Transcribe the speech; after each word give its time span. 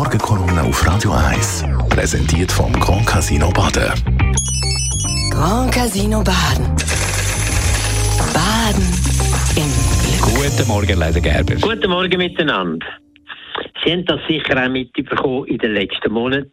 Morgenkolumne 0.00 0.62
auf 0.62 0.86
Radio 0.86 1.12
1. 1.12 1.62
Präsentiert 1.90 2.50
vom 2.50 2.72
Grand 2.72 3.06
Casino 3.06 3.50
Baden. 3.50 3.92
Grand 5.30 5.70
Casino 5.74 6.24
Baden. 6.24 6.74
Baden 8.32 8.88
im 9.56 9.70
Glück. 10.00 10.52
Guten 10.56 10.68
Morgen, 10.68 10.98
Leiter 10.98 11.20
Gerber. 11.20 11.54
Guten 11.56 11.90
Morgen 11.90 12.16
miteinander. 12.16 12.86
Sie 13.84 13.92
haben 13.92 14.06
das 14.06 14.20
sicher 14.26 14.64
auch 14.64 14.70
mitbekommen 14.70 15.44
in 15.48 15.58
den 15.58 15.74
letzten 15.74 16.12
Monaten, 16.14 16.50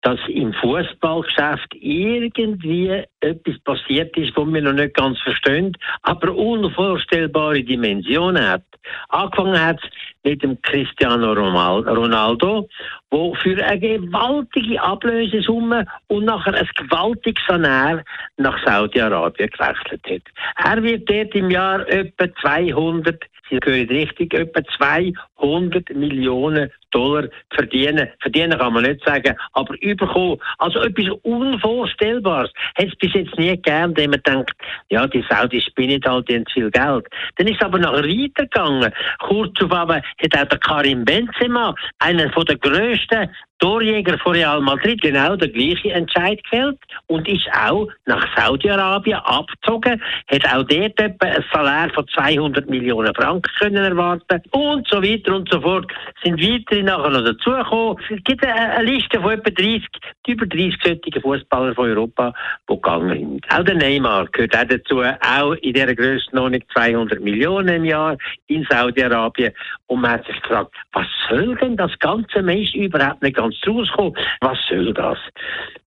dass 0.00 0.18
im 0.26 0.52
Fußballgeschäft 0.54 1.74
irgendwie 1.74 3.04
etwas 3.20 3.60
passiert 3.62 4.16
ist, 4.16 4.36
was 4.36 4.52
wir 4.52 4.60
noch 4.60 4.72
nicht 4.72 4.94
ganz 4.94 5.20
verstehen, 5.20 5.72
aber 6.02 6.34
unvorstellbare 6.34 7.62
Dimensionen 7.62 8.44
hat. 8.44 8.64
Angefangen 9.08 9.60
hat 9.60 9.80
mit 10.24 10.42
dem 10.42 10.60
Cristiano 10.62 11.32
Ronaldo, 11.32 12.68
wo 13.10 13.34
für 13.34 13.62
eine 13.64 13.80
gewaltige 13.80 14.80
Ablösesumme 14.80 15.86
und 16.08 16.24
nachher 16.26 16.54
ein 16.54 16.68
gewaltiges 16.76 17.42
Sanär 17.46 18.04
nach 18.36 18.64
Saudi-Arabien 18.64 19.50
gewechselt 19.50 20.02
hat. 20.04 20.74
Er 20.74 20.82
wird 20.82 21.10
dort 21.10 21.34
im 21.34 21.50
Jahr 21.50 21.86
etwa 21.88 22.32
200 22.40 23.24
Sie 23.50 23.58
hören 23.64 23.88
richtig, 23.88 24.32
etwa 24.32 24.62
200 24.64 25.90
Millionen 25.94 26.70
Dollar 26.92 27.28
verdienen. 27.54 28.08
Verdienen 28.20 28.58
kann 28.58 28.72
man 28.72 28.84
nicht 28.84 29.04
sagen, 29.04 29.36
aber 29.52 29.74
überkommen. 29.82 30.38
Also 30.58 30.80
etwas 30.80 31.08
Unvorstellbares. 31.22 32.52
Hat 32.76 32.86
es 32.86 32.94
bis 32.96 33.12
jetzt 33.14 33.36
nie 33.38 33.48
gegeben, 33.48 33.94
denn 33.94 34.10
man 34.10 34.22
denkt, 34.26 34.52
ja, 34.90 35.06
die 35.06 35.24
Saudis 35.28 35.64
spinnen 35.64 36.00
halt, 36.06 36.28
die 36.28 36.36
haben 36.36 36.46
viel 36.52 36.70
Geld. 36.70 37.06
Dann 37.36 37.48
ist 37.48 37.56
es 37.60 37.66
aber 37.66 37.78
nachher 37.78 38.04
weitergegangen. 38.04 38.92
Kurz 39.20 39.60
auf 39.62 39.72
aber 39.72 39.96
hat 39.96 40.38
auch 40.38 40.48
der 40.48 40.58
Karim 40.58 41.04
Benzema, 41.04 41.74
einer 41.98 42.28
der 42.28 42.56
grössten 42.56 43.28
Torjäger 43.62 44.18
von 44.18 44.32
Real 44.32 44.60
Madrid 44.60 45.00
genau 45.00 45.36
der 45.36 45.46
gleiche 45.46 45.92
Entscheid 45.92 46.42
gefällt 46.42 46.80
und 47.06 47.28
ist 47.28 47.48
auch 47.52 47.88
nach 48.06 48.26
Saudi-Arabien 48.36 49.20
abgezogen, 49.20 50.02
hat 50.26 50.44
auch 50.52 50.64
dort 50.64 50.98
etwa 50.98 51.26
ein 51.26 51.44
Salär 51.52 51.88
von 51.94 52.04
200 52.08 52.68
Millionen 52.68 53.14
Franken 53.14 53.48
können 53.60 53.84
erwarten 53.84 54.42
und 54.50 54.88
so 54.88 55.00
weiter 55.00 55.36
und 55.36 55.48
so 55.48 55.60
fort. 55.60 55.86
Sind 56.24 56.42
weitere 56.42 56.82
nachher 56.82 57.10
noch 57.10 57.24
dazugekommen. 57.24 57.98
Es 58.10 58.24
gibt 58.24 58.44
eine 58.44 58.82
Liste 58.82 59.20
von 59.20 59.30
etwa 59.30 59.50
30, 59.50 59.84
über 60.26 60.46
30 60.46 60.78
solche 60.82 61.20
Fußballer 61.20 61.74
von 61.76 61.88
Europa, 61.88 62.34
die 62.68 62.74
gegangen 62.74 63.16
sind. 63.16 63.46
Auch 63.48 63.62
der 63.62 63.76
Neymar 63.76 64.26
gehört 64.32 64.56
auch 64.56 64.64
dazu, 64.64 65.02
auch 65.02 65.52
in 65.52 65.72
dieser 65.72 65.94
Grössenordnung 65.94 66.62
200 66.72 67.20
Millionen 67.20 67.76
im 67.76 67.84
Jahr 67.84 68.16
in 68.48 68.66
Saudi-Arabien. 68.68 69.52
Und 69.86 70.00
man 70.00 70.12
hat 70.12 70.26
sich 70.26 70.40
gefragt, 70.42 70.74
was 70.92 71.06
soll 71.28 71.54
denn 71.56 71.76
das 71.76 71.96
ganze 72.00 72.42
Mensch 72.42 72.74
überhaupt 72.74 73.22
nicht 73.22 73.36
ganz 73.36 73.51
ganz 73.52 73.76
rauskommen. 73.76 74.14
Was 74.40 74.58
soll 74.68 74.92
das? 74.94 75.18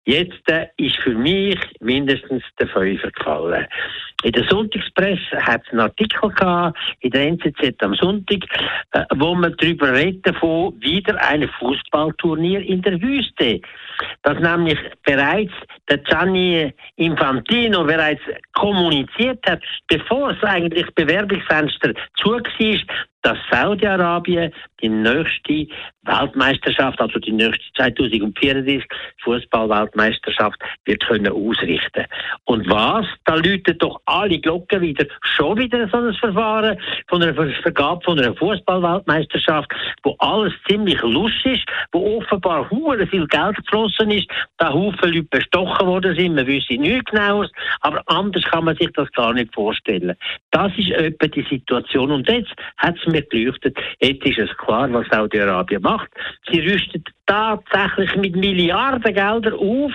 Jetzt 0.07 0.51
äh, 0.51 0.67
ist 0.77 0.97
für 0.97 1.15
mich 1.15 1.59
mindestens 1.81 2.43
der 2.59 2.69
Fünfer 2.69 3.11
gefallen. 3.11 3.67
In 4.23 4.33
der 4.33 4.45
Sonntagspresse 4.49 5.37
hat 5.41 5.63
es 5.65 5.73
einen 5.73 5.81
Artikel 5.81 6.31
gehabt, 6.31 6.79
in 7.01 7.11
der 7.11 7.29
NZZ 7.29 7.83
am 7.83 7.95
Sonntag, 7.95 8.45
äh, 8.93 9.05
wo 9.15 9.35
man 9.35 9.55
darüber 9.57 9.95
redet, 9.95 10.27
davon 10.27 10.79
wieder 10.81 11.19
ein 11.23 11.49
Fußballturnier 11.59 12.61
in 12.61 12.83
der 12.83 13.01
Wüste. 13.01 13.61
Das 14.23 14.39
nämlich 14.41 14.79
bereits 15.05 15.53
der 15.89 15.99
Gianni 15.99 16.75
Infantino 16.97 17.85
bereits 17.85 18.23
kommuniziert 18.53 19.41
hat, 19.49 19.63
bevor 19.89 20.33
es 20.33 20.43
eigentlich 20.43 20.87
Bewerbungsfenster 20.95 21.95
zu 22.17 22.33
war, 22.33 22.43
dass 23.23 23.39
Saudi-Arabien 23.51 24.53
die 24.83 24.89
nächste 24.89 25.67
Weltmeisterschaft, 26.05 27.01
also 27.01 27.19
die 27.19 27.33
nächste 27.33 27.65
2034 27.77 28.85
Fußball-Weltmeisterschaft, 29.23 30.59
wird 30.85 31.07
können 31.07 31.33
ausrichten. 31.33 32.05
Und 32.45 32.69
was? 32.69 33.07
Da 33.25 33.35
läuten 33.37 33.79
doch 33.79 34.01
alle 34.07 34.39
Glocken 34.39 34.81
wieder, 34.81 35.07
schon 35.23 35.59
wieder 35.59 35.89
so 35.89 35.99
ein 35.99 36.15
Verfahren 36.15 36.79
von 37.09 37.23
einer 37.23 37.35
Vergabe 37.35 38.05
von 38.05 38.19
einer 38.19 38.35
Fußball-Weltmeisterschaft, 38.35 39.73
wo 40.03 40.15
alles 40.19 40.53
ziemlich 40.69 41.01
lustig 41.03 41.55
ist, 41.55 41.65
wo 41.93 42.19
offenbar 42.19 42.69
hure 42.71 43.07
viel 43.07 43.27
Geld 43.27 43.57
geflossen 43.57 44.11
ist, 44.11 44.29
da 44.59 44.73
Haufen 44.73 45.13
Leute 45.13 45.25
bestochen 45.25 45.87
worden 45.87 46.15
sind, 46.17 46.35
man 46.35 46.47
wüsste 46.47 46.75
nichts 46.75 47.11
genaues, 47.11 47.51
aber 47.81 48.03
anders 48.07 48.45
kann 48.45 48.65
man 48.65 48.77
sich 48.77 48.91
das 48.95 49.11
gar 49.13 49.33
nicht 49.33 49.55
vorstellen. 49.55 50.17
Das 50.51 50.73
ist 50.77 50.91
etwa 50.91 51.27
die 51.27 51.47
Situation. 51.49 52.11
Und 52.11 52.29
jetzt 52.29 52.53
hat 52.79 52.97
es 52.99 53.07
mir 53.07 53.23
geleuchtet, 53.23 53.77
jetzt 54.01 54.25
ist 54.27 54.39
es 54.39 54.57
klar, 54.57 54.93
was 54.93 55.07
Saudi-Arabien 55.09 55.83
macht. 55.83 55.94
Sie 56.51 56.61
rüstet 56.61 57.09
tatsächlich 57.27 58.15
mit 58.17 58.37
Milliardengeldern 58.37 59.55
auf, 59.55 59.93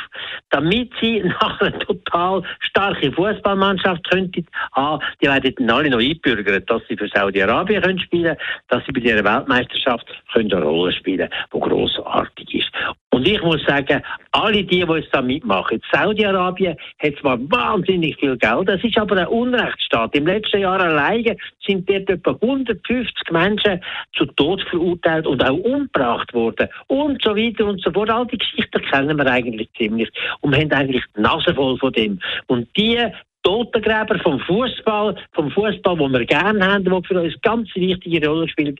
damit 0.49 0.91
sie 1.01 1.19
nach 1.41 1.61
einer 1.61 1.77
total 1.79 2.43
starken 2.59 3.13
Fußballmannschaft 3.13 4.09
könnten. 4.09 4.45
Ah, 4.73 4.99
die 5.21 5.27
werden 5.27 5.53
dann 5.57 5.69
alle 5.69 5.89
noch 5.89 5.99
einbürgern, 5.99 6.63
dass 6.65 6.81
sie 6.87 6.97
für 6.97 7.07
Saudi-Arabien 7.07 7.81
können 7.81 7.99
spielen, 7.99 8.35
dass 8.67 8.83
sie 8.85 8.91
bei 8.91 9.01
dieser 9.01 9.23
Weltmeisterschaft 9.23 10.05
können 10.33 10.51
eine 10.51 10.63
Rolle 10.63 10.91
spielen, 10.93 11.29
die 11.53 11.59
grossartig 11.59 12.53
ist. 12.55 12.71
Und 13.11 13.27
ich 13.27 13.41
muss 13.41 13.63
sagen, 13.65 14.01
alle 14.31 14.63
die, 14.63 14.67
die 14.67 14.79
jetzt 14.79 15.13
da 15.13 15.21
mitmachen, 15.21 15.81
Saudi-Arabien 15.91 16.77
hat 16.99 17.15
zwar 17.19 17.39
wahnsinnig 17.51 18.15
viel 18.17 18.37
Geld, 18.37 18.69
das 18.69 18.83
ist 18.83 18.97
aber 18.97 19.17
ein 19.17 19.27
Unrechtsstaat. 19.27 20.15
Im 20.15 20.27
letzten 20.27 20.61
Jahr 20.61 20.79
alleine 20.79 21.35
sind 21.65 21.89
dort 21.89 22.09
etwa 22.09 22.31
150 22.31 23.31
Menschen 23.31 23.81
zu 24.15 24.25
Tod 24.25 24.61
verurteilt 24.69 25.27
und 25.27 25.43
auch 25.43 25.57
umgebracht 25.57 26.33
worden. 26.33 26.69
Und 26.87 27.18
so 27.23 27.35
weiter 27.35 27.65
und 27.65 27.81
so 27.81 27.91
fort. 27.91 28.09
All 28.09 28.27
die 28.27 28.37
Geschichten 28.37 28.81
kennen 28.89 29.17
wir 29.17 29.27
eigentlich 29.27 29.69
ziemlich 29.77 30.09
und 30.41 30.51
wir 30.51 30.61
haben 30.61 30.71
eigentlich 30.71 31.03
die 31.15 31.21
Nase 31.21 31.53
voll 31.53 31.77
von 31.77 31.93
dem. 31.93 32.19
Und 32.47 32.67
die 32.77 32.99
Totengräber 33.43 34.19
vom 34.19 34.39
Fußball, 34.41 35.15
vom 35.33 35.51
Fußball, 35.51 35.97
den 35.97 36.11
wir 36.11 36.25
gerne 36.25 36.65
haben, 36.65 36.83
der 36.83 37.01
für 37.03 37.21
uns 37.21 37.41
ganz 37.41 37.69
wichtige 37.75 38.27
Rolle 38.27 38.47
spielt, 38.49 38.79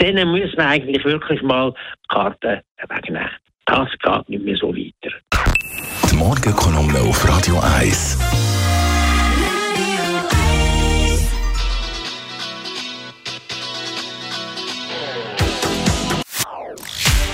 denen 0.00 0.32
müssen 0.32 0.56
wir 0.56 0.66
eigentlich 0.66 1.04
wirklich 1.04 1.42
mal 1.42 1.74
Karten 2.08 2.60
wegnehmen 2.88 3.30
das 3.68 3.88
geht 4.02 4.28
nicht 4.28 4.44
mehr 4.44 4.56
so 4.56 4.74
weiter. 4.74 5.14
Die 6.10 6.16
Morgenkolumne 6.16 7.00
auf 7.00 7.28
Radio 7.28 7.60
1. 7.60 8.47